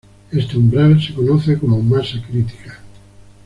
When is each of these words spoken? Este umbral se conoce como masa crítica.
Este 0.31 0.57
umbral 0.57 0.99
se 0.99 1.13
conoce 1.13 1.59
como 1.59 1.79
masa 1.79 2.19
crítica. 2.23 2.79